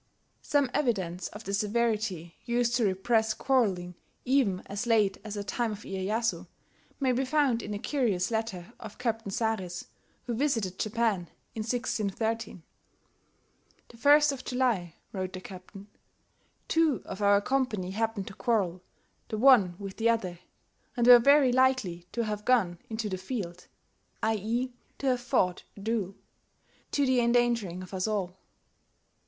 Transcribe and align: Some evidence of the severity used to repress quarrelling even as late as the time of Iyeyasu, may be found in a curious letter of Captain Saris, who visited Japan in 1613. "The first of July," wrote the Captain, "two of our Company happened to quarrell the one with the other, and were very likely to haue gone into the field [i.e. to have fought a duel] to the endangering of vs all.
Some 0.41 0.71
evidence 0.73 1.27
of 1.27 1.43
the 1.43 1.53
severity 1.53 2.35
used 2.43 2.75
to 2.75 2.83
repress 2.85 3.35
quarrelling 3.35 3.93
even 4.25 4.63
as 4.65 4.87
late 4.87 5.19
as 5.23 5.35
the 5.35 5.43
time 5.43 5.71
of 5.73 5.85
Iyeyasu, 5.85 6.47
may 6.99 7.11
be 7.11 7.23
found 7.23 7.61
in 7.61 7.75
a 7.75 7.77
curious 7.77 8.31
letter 8.31 8.73
of 8.79 8.97
Captain 8.97 9.29
Saris, 9.29 9.85
who 10.23 10.33
visited 10.33 10.79
Japan 10.79 11.29
in 11.53 11.61
1613. 11.61 12.63
"The 13.89 13.97
first 13.97 14.31
of 14.31 14.43
July," 14.43 14.95
wrote 15.11 15.33
the 15.33 15.39
Captain, 15.39 15.87
"two 16.67 17.03
of 17.05 17.21
our 17.21 17.39
Company 17.39 17.91
happened 17.91 18.25
to 18.25 18.33
quarrell 18.33 18.81
the 19.29 19.37
one 19.37 19.75
with 19.77 19.97
the 19.97 20.09
other, 20.09 20.39
and 20.97 21.05
were 21.05 21.19
very 21.19 21.51
likely 21.51 22.07
to 22.13 22.25
haue 22.25 22.37
gone 22.37 22.79
into 22.89 23.07
the 23.07 23.19
field 23.19 23.67
[i.e. 24.23 24.73
to 24.97 25.05
have 25.05 25.21
fought 25.21 25.61
a 25.77 25.79
duel] 25.79 26.15
to 26.89 27.05
the 27.05 27.19
endangering 27.19 27.83
of 27.83 27.91
vs 27.91 28.07
all. 28.07 28.35